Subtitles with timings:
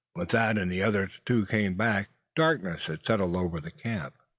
[0.13, 4.09] When Thad and the other two came back, darkness had settled over the scene.